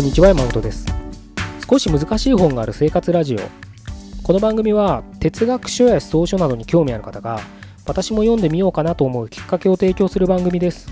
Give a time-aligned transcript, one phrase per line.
[0.00, 0.86] こんにちは山本です。
[1.70, 3.38] 少し難しい本がある生活ラジオ。
[4.22, 7.38] この番組は哲学書や思想書などに興味ある方が
[7.86, 10.90] 私も読んでみようかなと思うきっかけを提供する番組です。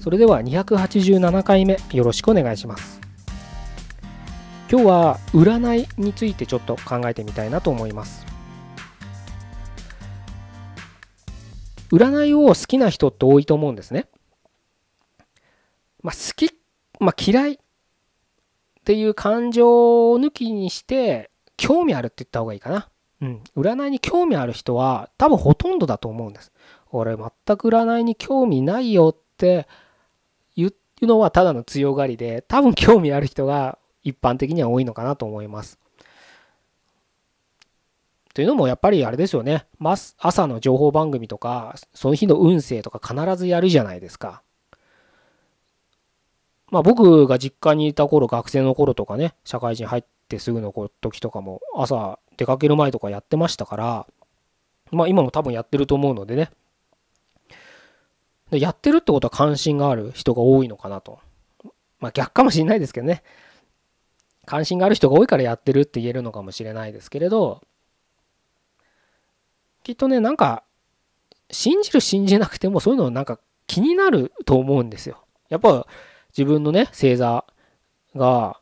[0.00, 3.00] それでは287回目よろしくお願いします。
[4.70, 8.26] 今日は占いについてちょっと考えてみたいなと思います。
[11.90, 14.08] 占いを好きな人って多いと思うんですね。
[16.02, 16.59] まあ、好き、
[17.00, 17.58] まあ、嫌いっ
[18.84, 22.88] ていう感情を抜きにして興味あるって言った方がいいかな。
[23.22, 23.42] うん。
[23.56, 26.52] 占いに興味ある人は多分ほとんどだと思うんです。
[26.92, 29.66] 俺全く占いに興味ないよって
[30.56, 35.78] 言うのはただの強がりで多分興味ある人が一般的には多いのかなと思います。
[38.32, 39.66] というのもやっぱりあれですよね。
[40.18, 44.42] 朝の情報番組とかその日の運勢とか必ずやるじゃないですか。
[46.70, 54.06] まあ僕が実家にいた頃、学生の頃とかね、社会人入ってすぐの時とかも朝出かける前とかやってましたから、
[54.92, 56.50] まあ今も多分やってると思うのでね。
[58.50, 61.18] でやってるってことは関心がある人が多いのかなと。
[61.98, 63.22] まあ逆かもしれないですけどね。
[64.46, 67.62] 関心がある人が多いからやってるって言えるのかもしれないですけれど、
[69.82, 70.64] きっとね、なんか、
[71.50, 75.24] 信じる信じなくてもそういうのなんか気になると思うんですよ。
[75.48, 75.86] やっぱ
[76.36, 77.44] 自分のね、星座
[78.14, 78.60] が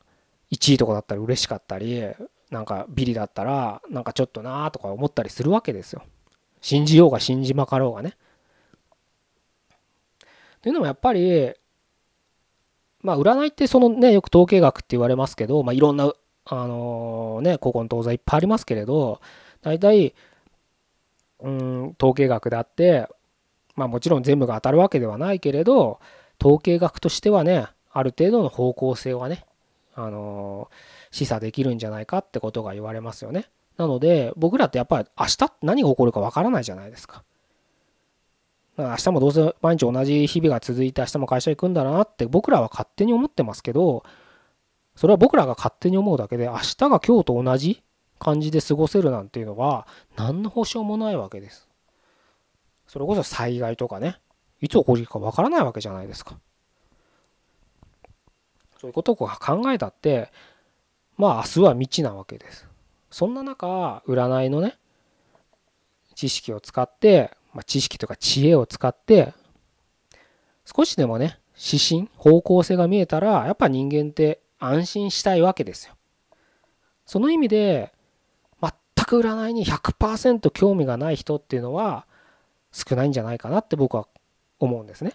[0.51, 2.05] 1位とかだったら嬉しかったり、
[2.51, 6.03] なんかビリだったら、なんかちょっとなーとか思ったりするわけですよ。
[6.61, 8.17] 信じようが信じまかろうがね。
[10.63, 11.53] というのもやっぱり、
[13.01, 16.13] まあ占いってそのね、よく統計学って言われますけど、まあいろんな、
[16.47, 19.21] あのー、ね、古今東西いっぱいありますけれど、
[19.61, 20.15] 大体、
[21.41, 23.07] うん、統計学であって、
[23.77, 26.01] まあもちろん全部が当たるわけではないけれど、
[26.41, 29.45] 統計学としてはね、ある程度の方向性はね、
[29.95, 30.71] あの、
[31.11, 33.49] 示唆できるんじゃないかってことが言われますよね。
[33.77, 37.25] なので、僕らってやっぱり明日何が起こるかわからないじゃないですか。
[38.77, 44.05] だから明日もどうせ毎日同じ日々が続いて明日も会社行くんだなって僕らは勝手に思ってますけど、
[44.95, 47.83] それは僕らが勝手に思うだけで明日が今日と同じ
[48.19, 51.69] 感じで過ごせるなんていうのは何の保証もないわけです。
[52.87, 54.19] それこそ災害とかね、
[54.61, 56.39] いつ起こるかわからないわけじゃないですか。
[58.81, 59.29] そういうことを考
[59.73, 60.31] えたって、
[61.17, 62.69] まあ明日は未知なわけです。
[63.11, 64.79] そんな中、占いのね、
[66.15, 69.33] 知識を使って、まあ、知識とか知恵を使って、
[70.65, 75.95] 少しでもね、指針、方向性が見えたら、やっぱ人間って安心したいわけですよ。
[77.07, 77.93] その意味で、
[78.61, 78.73] 全
[79.07, 82.07] く占いに100%興味がない人っていうのは
[82.73, 84.07] 少ないんじゃないかなって僕は
[84.59, 85.13] 思うんですね。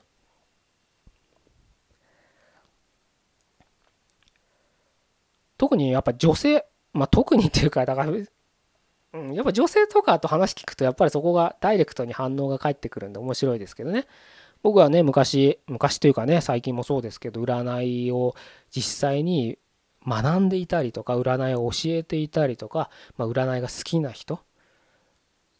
[5.58, 14.06] 特にやっぱ女性、まあ、特にっていうかだから、うん、やっぱ女性とかと話聞くとやっぱりそこがダイレクトに反応が返ってくるんで面白いですけどね
[14.62, 18.36] 僕はね昔昔というかね最近もそうですけど占いを
[18.72, 19.58] 実際に
[20.06, 24.40] 学んでいたりとか占いを教えていたりとか、まあ、占いが好きな人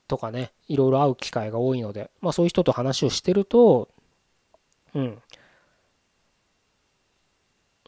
[0.08, 3.90] とかね、いろいろ会う機会が多いので、まあそういう人と話をしてると、
[4.94, 5.22] うん。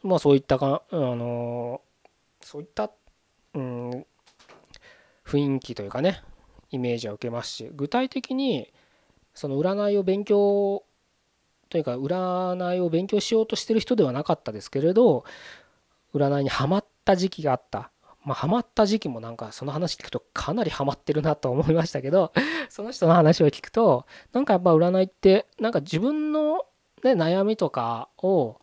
[0.02, 1.80] まあそういったか、あの
[2.40, 2.90] そういった、
[3.54, 4.06] うん、
[5.24, 6.22] 雰囲気というかね、
[6.70, 8.72] イメージは受けますし、具体的に、
[9.34, 10.82] その占いを勉強
[11.68, 15.24] というか占いを勉強しようとしてる人ではなかったですけれど
[16.14, 17.90] 占いにはまった時期があった
[18.26, 22.32] まあ、ハマった時期もなんかその話聞くとかなりハマってるなと思いましたけど、
[22.68, 26.66] その人の話を聞くと、なんかやっぱ占いって、なんか自分の、
[27.04, 28.60] ね、悩みとかを、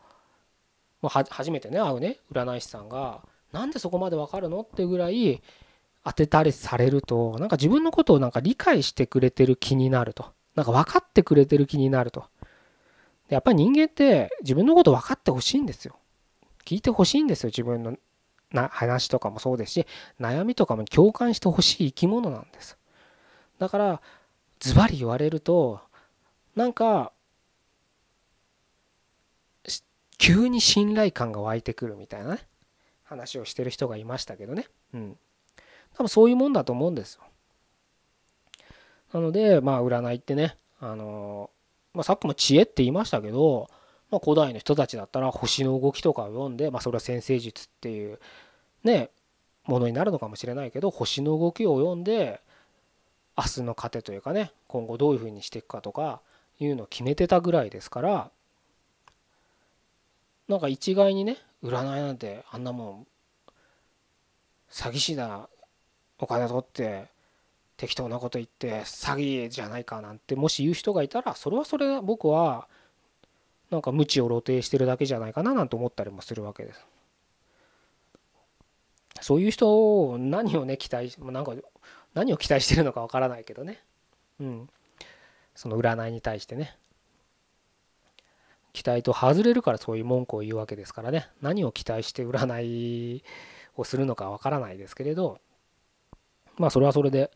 [1.01, 3.21] もう初めてね、会うね、占い師さんが、
[3.53, 5.41] なんでそこまでわかるのってぐらい
[6.03, 10.25] 当てたりされると、なんか自分のことをなんか理解してくれてる気になると。
[10.55, 12.25] なんか分かってくれてる気になると。
[13.29, 15.95] やっぱり人間って自分のこと分かってほしいんですよ。
[16.65, 17.95] 聞いてほしいんですよ、自分の
[18.53, 19.87] な話とかもそうですし
[20.19, 22.77] 悩みとかも共感してほしい生き物なんです。
[23.59, 24.01] だから
[24.59, 25.81] ズバリ言われると
[26.55, 27.11] なんか
[30.17, 32.47] 急に信頼感が湧いてくるみたいなね
[33.03, 34.67] 話をしてる人がいましたけどね。
[34.93, 35.17] うん。
[35.95, 37.23] 多分そういうもんだと思うんですよ。
[39.11, 41.49] なのでまあ占いってねあの
[41.93, 43.69] まあ、さっきも知恵って言いましたけど
[44.13, 48.19] まあ、古代の人たちだったら星の動きとかを読んで、まあ、それは先生術っていう
[48.83, 49.09] ね
[49.65, 52.39] ものになるのかもしれないけど星の動きを読んで
[53.35, 56.21] 明日の糧というかね今後どういうふうにしていくかとか
[56.59, 58.29] いうのを決めてたぐらいですから
[60.47, 63.07] なんか一概にね占いなんてあんなもん
[64.69, 65.49] 詐欺師だ
[66.19, 67.07] お金取って
[67.77, 72.67] 適当なこと言って詐欺じゃないかなんてもし言う人がいたらそれはそれ僕は
[73.73, 76.85] なんか無知を露呈してるだけじゃないかななんて思ったりもするわけです。
[79.21, 81.53] そういう人を何をね期待なんか
[82.13, 83.81] 何を期待してるのかわからないけどね。
[84.39, 84.69] うん。
[85.55, 86.77] その占いに対してね。
[88.73, 91.27] 期待と外れるからそういう文句を言うわけですからね。
[91.41, 93.23] 何を期待して占い
[93.75, 95.39] をするのかわからないですけれど。
[96.57, 97.31] まあそれはそれで、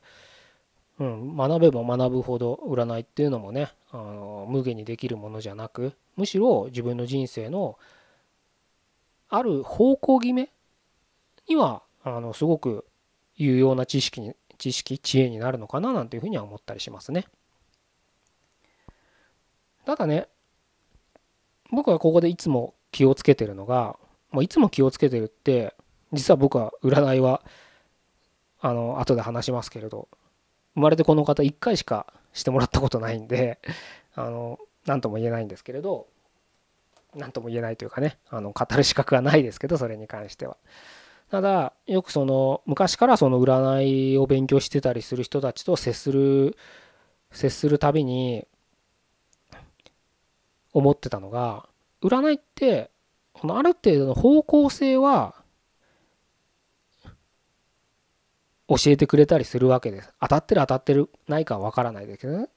[1.00, 7.78] うん、学べば学ぶほど占いっていうのもねあの無限にできるものじゃなくむしろ自分の人生の
[9.30, 10.50] ある方向決め
[11.48, 12.86] にはあのすごく
[13.36, 17.26] 有用な知識に知識知恵になるのかななんていうふうには思ったりしますね。
[19.86, 20.28] ただね
[21.72, 23.98] 僕はここでいつも気をつけてるのが
[24.32, 25.76] もういつも気をつけてるって
[26.12, 27.42] 実は僕は占いは
[28.60, 30.08] あの後で話しますけれど
[30.78, 33.58] 生まれてこの方1回しかしてもらったことないんで
[34.14, 36.06] あの何とも言えないんですけれど
[37.16, 40.56] 何とも言えないというかねあの語る資格はないですけどそれに関しては。
[41.32, 46.56] ただよくその昔からその占いを勉強してたりする人たちと接する
[47.32, 48.48] 接するたびに
[50.72, 51.68] 思ってたのが
[52.02, 52.92] 占いって
[53.34, 55.36] このある程度の方向性は
[58.68, 60.14] 教えてくれたりするわけです。
[60.20, 62.50] 当たってる当たってるないかはわからないですけどね。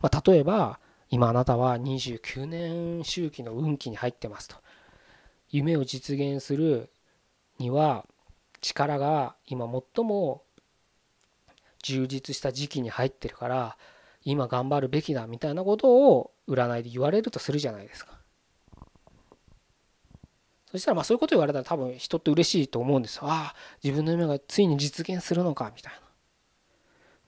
[0.00, 4.56] まあ、例えば今あなたは29年周期の運気に入ってますと。
[5.50, 6.90] 夢を実現する
[7.58, 8.06] には
[8.62, 10.42] 力が今最も
[11.82, 13.76] 充実した時期に入ってるから
[14.24, 18.21] 今頑張るべきだみたいなことを占いで言われるとするじゃないですか。
[20.72, 23.24] そしたらまあそういうこと言われたら多分人って嬉しいと思うんですよ。
[23.26, 26.00] ああ自分の夢がついに実現するのかみたいな。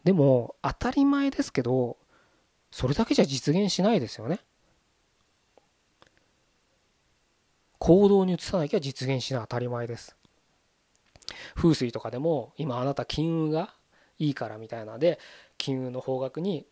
[0.05, 1.99] でも当たり前ですけど
[2.71, 4.41] それだけじゃ実現しないですよね。
[7.79, 10.17] 行動に移さなきゃ実現しない当たり前です。
[11.55, 13.75] 風水とかでも今あなた金運が
[14.19, 15.19] いいからみたいなので
[15.59, 16.67] 金運の方角に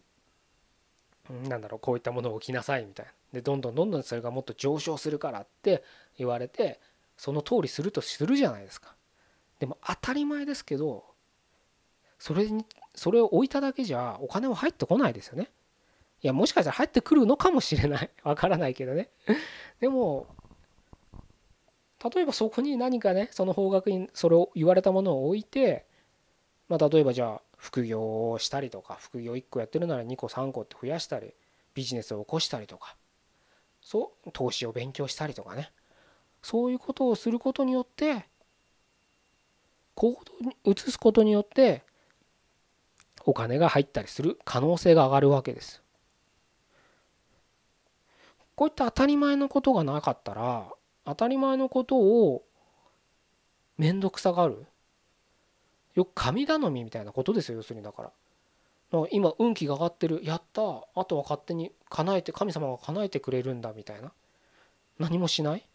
[1.49, 5.83] なんだろうこういったものを置きなさいみたいなでどんどんどんどんそれがもっと上昇するからって
[6.19, 6.81] 言われて
[7.17, 8.95] その通りするとするじゃないですか。
[9.59, 11.05] でも当たり前ですけど
[12.19, 15.51] それにそれを置いただけじゃお金は入ってこないですよね。
[16.23, 18.11] いやもしかしたら入ってくるのかもしれない。
[18.23, 19.11] わからないけどね。
[19.81, 20.27] でも
[22.15, 25.87] 例えばそこに何かねその方角にそれを言われたものを置いて
[26.69, 31.35] まあ例えばじゃあ副業をしたりとか副業1個やってるなら2個3個って増やしたり
[31.75, 32.97] ビジネスを起こしたりとか
[33.83, 35.71] そう投資を勉強したりとかね。
[36.43, 38.27] そういうことをすることによって
[39.95, 41.83] 行動に移すことによって
[43.25, 45.83] お金が入ったりする可能性が上がるわけです。
[48.55, 50.69] こういった当たり前のことがなかったら
[51.05, 52.45] 当たり前のことを
[53.79, 54.67] 面倒くさがる。
[55.95, 58.13] よく神頼みみたいなことですよ要するにだから。
[59.11, 60.21] 今運気が上がってる。
[60.23, 60.63] やった。
[60.95, 64.13] あとは勝手に叶えて神様が叶えてくれるんだみたいな。
[64.99, 65.67] 何もしない。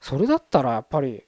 [0.00, 1.24] それだったらやっぱり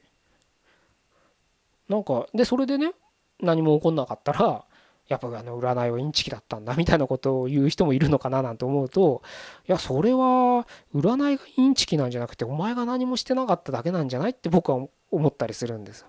[1.88, 2.92] なんかでそれでね
[3.40, 4.64] 何も起こんなかったら
[5.08, 9.22] やっぱあの占いはインチキだったんだみたいなことを言う人もいるのかななんて思うと
[9.68, 16.06] いやそれは占いがインチキなんじゃなくてお前が何もしてなかっただけなんじゃないって僕は思ったりするんです。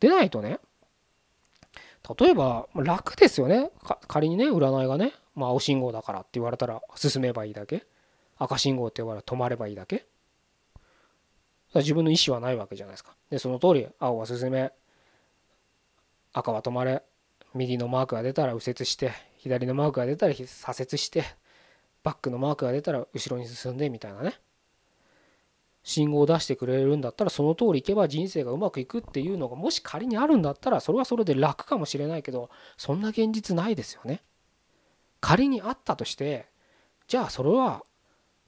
[0.00, 0.58] でないとね
[2.18, 3.70] 例えば楽ですよね。
[4.08, 7.86] 仮にね占いがね、ま、青信号だからって言われたら進めばいいだけ。
[8.36, 10.06] 赤信号って言われたら止まればいいだけ。
[11.74, 13.14] 自分の意思はないわけじゃないですか。
[13.30, 14.72] でその通り青は進め
[16.32, 17.02] 赤は止まれ
[17.54, 20.46] 右のマークが出たら右折して左のマークが出たら左
[20.82, 21.24] 折して
[22.02, 24.34] バックのマークが出たら後ろに進んでみたいなね。
[25.84, 32.48] 信号を出してくれるんだったらその通り行けば人生がうまくいくっていうのがもし仮にあるんだったらそれはそれで楽かもしれないけど
[32.78, 34.22] そんな現実ないですよね。
[35.20, 36.46] 仮にあったとして
[37.06, 37.84] じゃあそれは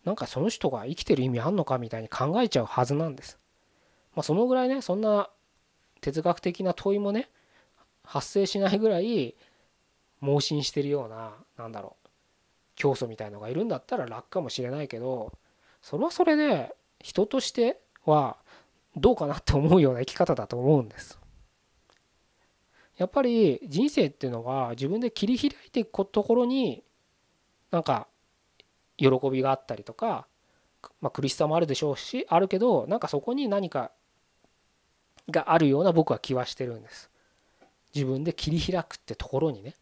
[0.04, 3.38] なんかその人が生きてる意味あんのかみたいに考えちゃうはずなんです。
[4.14, 5.28] まあ、そのぐらいねそんな
[6.00, 7.28] 哲学的な問いもね
[8.02, 9.34] 発生しないぐらい
[10.20, 12.08] 盲信してるようななんだろう
[12.76, 15.32] 教祖みたいのがいるんだったら楽かもしれないけど
[15.82, 18.36] それはそれで人としては
[18.96, 21.18] どうかなって思うような生き方だと思うんです。
[22.96, 26.82] やっぱり人生っていうのは自分で切り開いていくところに
[27.70, 28.08] なんか
[28.96, 30.26] 喜びがあったりとか
[31.00, 33.90] まあ、苦しさもあるでしょうしあるけどなんかそこに何か
[35.28, 37.10] があるような僕は気はしてるんです。
[37.92, 39.74] 自分で切り開くってところにね。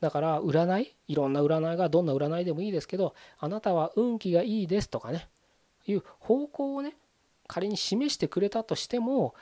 [0.00, 0.94] だから占い？
[1.08, 5.28] いろんな占いがどんな占いでもいいですけどあなたは運気がいいですとかね。
[5.92, 6.96] いう方向をね
[7.46, 9.34] 仮に示してくれたとしても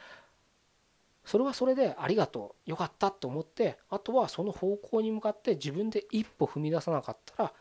[1.24, 7.52] それはそれでありがとうよかったと思ってあとはその方向に向かって自分で一歩踏み出さなかったら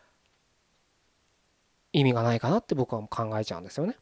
[1.91, 3.95] 意味がないかなって僕は考えちゃうんですよね。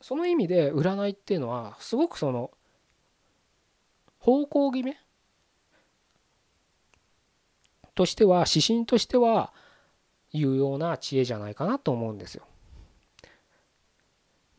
[0.00, 2.52] その意味で占いっていうのはすごくその
[4.20, 4.96] 方向決め
[7.96, 9.52] としては指針としては
[10.32, 12.44] 有用な知恵じゃないかなと思うんですよ。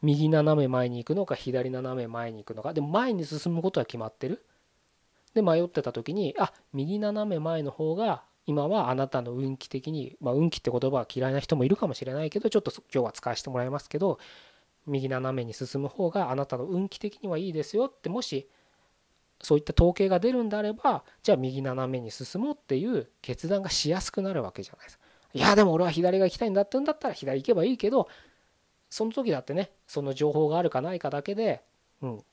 [0.02, 4.46] 右斜め前に行くのか左斜め前に行くのかでも前に進むことは決まってる
[5.34, 14.20] で迷ってた時にあ右斜め前の方が今はあなたの運気的に、まあ、運気って言葉は嫌いな人もいるかもしれないけどちょっと今日は使わせてもらいますけど
[14.88, 18.50] 右斜めに進む方があなたの運気的にはいいですよってもし
[19.42, 25.09] そういった統計が出るんであればじゃあ右斜めに進もうっていう決断がしやすくなるわけじゃないですか。
[25.34, 28.10] いやでも俺は左が行きたいんだって言うんだったら左行けばいいけど
[28.90, 31.62] その時だってねその情報があるかないかだけで、
[32.02, 32.24] うん、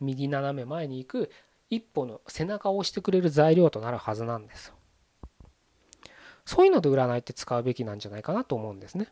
[0.00, 1.30] 右斜め前に行く
[1.70, 4.72] 一歩の背中を押してくれる材料となるはずなんです
[6.46, 9.08] そういうので占いって使うべきなんじゃないかなと思うんですね。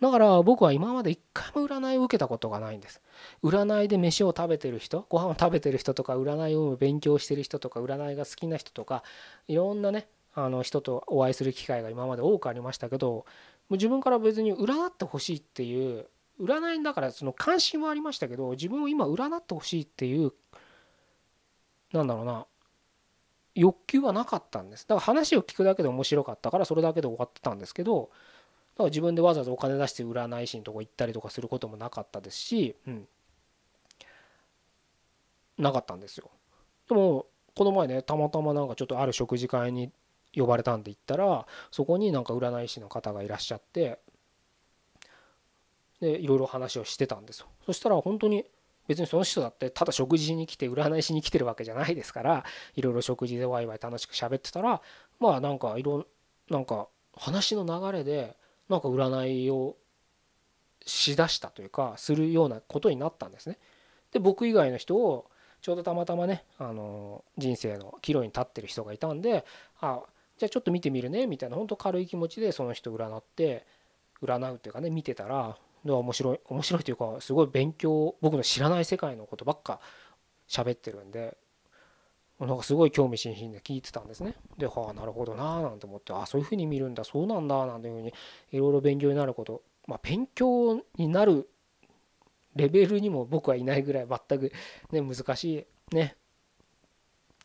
[0.00, 3.00] だから僕は今まで一回も占いを受けたことがないんです。
[3.42, 9.02] 占いで飯を食べてる人ご飯を食べてる人とか占いを勉強してる人とか占いが好きな人とか
[9.48, 13.24] いろんなねあの人とお会いする機会が今まで多くありましたけども
[13.70, 16.06] う自分から別に占ってほしいっていう
[16.40, 20.32] 占いだからその関心はありましたけど自分を今占ってほしいっていう
[21.92, 22.46] なんだろうな
[23.54, 24.86] 欲求はなかったんです。
[24.86, 28.10] だから話を聞くだけで面白かったからそれだけで終わってたんですけど
[28.74, 33.08] だから自分でわざわざお金出して占い師のとこ行ったりとかすることもなかったですし、うん、
[35.58, 36.30] なかったんですよ。
[36.88, 39.90] でもこの前ねたまたまなんかちょっとある食事会に
[40.38, 43.98] 呼ばれたんで行ったらそこになんか占い師の方がいらっしゃって
[46.00, 48.44] でいろいろ話をしてたんですよそしたら本当に
[48.86, 54.80] 別にその人だってただ食事に来て占いしに来てるわけじゃないですからいろいろ食事でワイワイ楽しく喋ってたら
[55.20, 56.06] まあなんかいろ
[56.48, 58.36] なんか話の流れで
[58.68, 59.76] なんか占いを
[60.86, 63.58] しだしたというかするようなことになったんですね。
[64.12, 65.30] で僕以外の人を
[65.60, 69.44] ちょうどたまたまねあの人生の岐路に立ってる人がいたんで
[69.80, 70.02] あ
[70.38, 73.66] じゃあちょっと見てみるねみたいな本当軽い気持ちでその人占って
[74.22, 79.80] 占うっていうかね見てたら面白い面白いというかすごい勉強僕の知らない世界のことばっか
[80.48, 81.36] 喋ってるんで
[82.40, 84.36] なんかすごい興味津々で聞いてたんですね。
[84.58, 88.14] ではあなるほどなーなんて思ってあそういうふうに見るんだそうなんだなんていうふうに
[88.52, 91.48] いろいろ勉強になることまあ勉強になる
[92.54, 94.52] レベルにも僕はいないぐらい全く
[94.92, 96.16] ね難しいね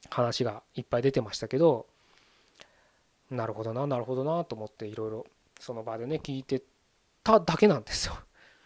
[0.09, 1.87] 話がいっぱい出てましたけど
[3.29, 5.25] なるほどななるほどなと思っていろいろ
[5.59, 6.63] その場でね聞いて
[7.23, 8.15] ただけなんですよ。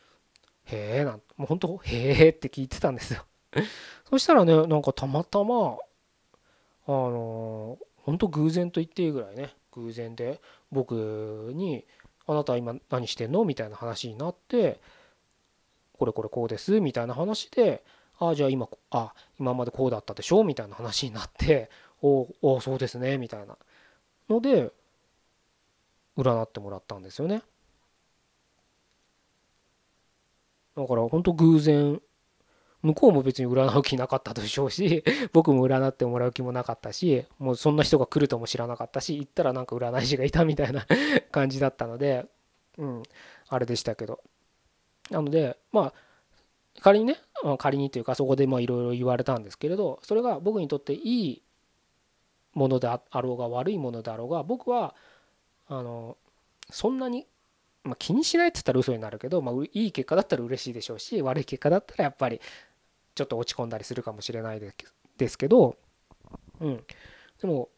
[0.66, 3.26] へえなんもう本当へえって聞いてたんですよ。
[4.10, 5.78] そしたらねなんかたまたま
[6.88, 11.86] あの本当偶然と言っていいぐらいね偶然で僕に
[12.26, 14.80] 「あなた今何してんの?」みたいな話になって
[15.94, 17.84] 「これこれこうです」みたいな話で
[18.20, 21.70] 「ああじゃあ今あ今までこうだったでしょ」みたいな話になって
[22.02, 23.58] 「おおそうですね」みたいな
[24.30, 24.72] ので
[26.18, 27.42] 占ってもらったんですよね。
[30.76, 32.00] だから本当偶然
[32.84, 35.04] 向こうも別に占う気なかったでしょうし
[35.34, 40.86] 僕も占ってもらう気もなかったしもうそんな人が来るとも知らなかったし行ったらなんか占い師がいたみたいな
[41.32, 42.28] 感じだったので
[42.78, 43.04] うん
[43.50, 44.22] あれでしたけど
[45.10, 45.94] なのでまあ
[46.80, 47.18] 仮にね
[47.58, 51.42] 仮にというかそこでいろいろ言われたんですけれどそれが僕にとっていい
[52.58, 54.96] ものであろうが悪いものであろうが僕は
[55.68, 56.18] あの
[56.72, 57.28] そんなに、
[57.84, 62.42] まあ、気にしないって言ったら嘘になるけど、まあ、いい結果だったら嬉しいでしょうし悪い結果だったらやっぱり
[63.14, 64.60] ちょっと落ち込んだりするかもしれない
[65.18, 65.78] ですけど、
[66.60, 66.84] うん、
[67.42, 67.70] でも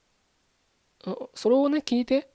[1.33, 2.29] それをね聞いて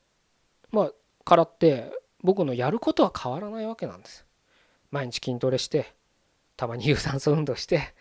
[0.71, 0.93] まあ
[1.25, 4.27] からって僕のやることは変わらないわけなんです。
[4.91, 5.95] 毎日筋トレして
[6.57, 7.95] たまに有酸素運動して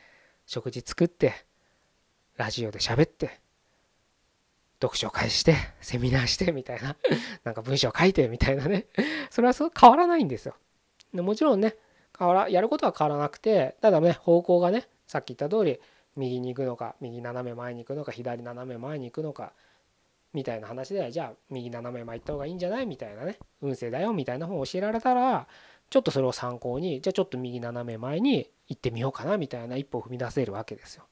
[0.45, 1.33] 食事作って
[2.35, 3.39] ラジオで喋って
[4.83, 6.95] 読書会してセミナーしてみたいな
[7.43, 8.85] なんか文章書いてみたいなね。
[9.31, 10.55] それはそう変わらないんですよ。
[11.13, 11.75] でもちろんね
[12.17, 15.79] 変わらやることは変わらなくてただね方向がねさっき言った通り
[16.15, 19.53] 右に行くのか右斜め前に行くのか左斜め前に行くのか
[20.33, 22.85] みたいな話でじゃあ右斜め前行った方がいいんじゃない？
[22.85, 23.37] みたいなね。
[23.61, 24.13] 運勢だよ。
[24.13, 25.47] みたいな本を教えられたら
[25.89, 29.37] ちょっとそれを参考にじゃあちょっと右斜め前に行ってみようかな。
[29.37, 31.05] みたいな一歩を踏み出せるわけですよ。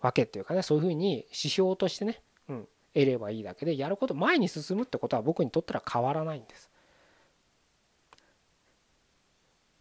[0.00, 6.70] わけっていうかねそういうふうに指標としてね、うん、得ればいいだけでやること前に進むってことは僕にとったら変わらないんです。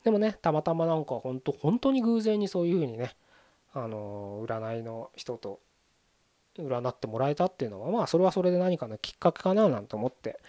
[0.03, 3.15] でもねたまたまなんか本当本当に偶然にそういうふうにね
[3.73, 5.59] あの占いの人と
[6.57, 10.39] 占ってもらえたっていうのはまあそれはそれで何かのきっかけかななんて思って、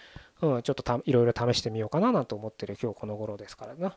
[0.40, 3.96] うん、ちょっとたいろいろ試してみようかななんて思ってる今日この頃ですからな。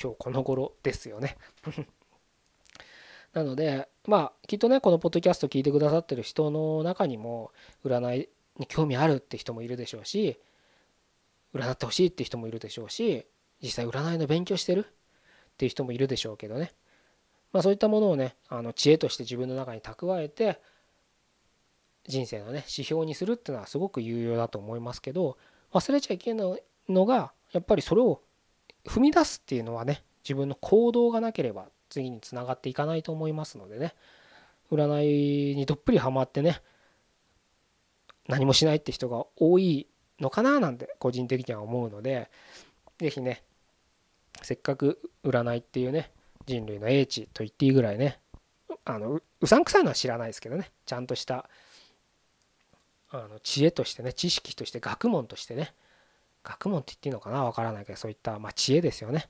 [0.00, 1.36] 今日この頃ですよね。
[3.32, 7.50] なのでまあきっとねこのポッドキャスト聞いてくださってる人の中にも
[7.84, 10.38] 占いに興味あるって人もいるでしょうし
[11.54, 13.26] 占ってほしいって人もいるでしょうし
[13.62, 16.72] 実際占いの勉強してるっていう人もいるでしょうけどね。
[17.52, 20.60] まあ、そういったものをねあの知恵として自分の中に蓄えて
[22.06, 25.38] 人生のね指標にするっていうのはすごく有用だと思いますけど
[25.72, 28.20] 忘れちゃいけないのがやっぱりそれを
[28.84, 33.94] 踏み出すっていうのはね自分の行動がなければ次につながっていかないと思いますのでね。
[34.70, 36.60] 占いにどっぷりハマってね
[38.28, 39.86] 何もしないって人が多い
[40.20, 42.30] のかななんて個人的には思うので
[42.98, 43.42] 是非ね
[44.42, 46.10] せっかく占いっていうね
[46.46, 48.18] 人類の英知と言っていいぐらいね
[48.84, 51.48] あのうさんくさいのは知らないですけどねちゃんとした
[53.10, 55.74] あの知恵としてね知識として学問としてね
[56.42, 59.28] 学問って言っていいのかなわからないけどそういった、まあ、知恵ですよね。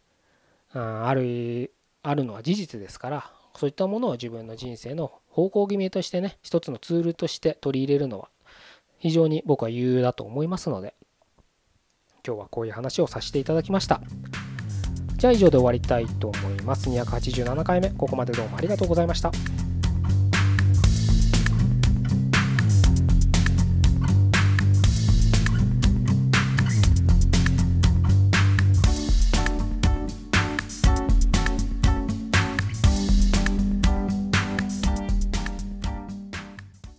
[0.73, 1.73] ある
[2.09, 8.29] あるのは事実ですからそういったものを自分の人生の方向決めとしてね一つのツールとして取り入れるのは
[8.99, 10.95] 非常に僕は有用だと思いますので
[12.27, 14.01] 今日はこういう話をさせていただきました。
[15.17, 16.91] じゃあ以上で終わりたいと思います。
[16.91, 19.31] 287回目、ここまでどうもありがとうございました。